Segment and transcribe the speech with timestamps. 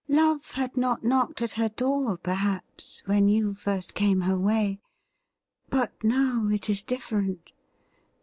[0.21, 4.79] 'Love had not knocked at her door, perhaps, when you first came her way;
[5.69, 7.51] but now it is difierent.